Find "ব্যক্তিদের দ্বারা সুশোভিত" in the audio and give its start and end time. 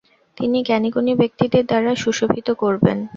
1.15-2.47